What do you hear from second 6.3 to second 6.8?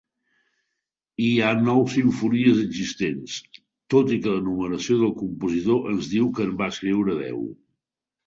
que en va